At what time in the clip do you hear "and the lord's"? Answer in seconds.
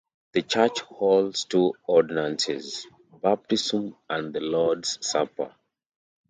4.09-4.97